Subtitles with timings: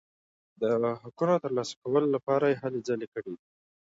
[0.61, 0.63] د
[1.01, 3.45] حقونو ترلاسه کولو لپاره یې هلې ځلې کړي دي.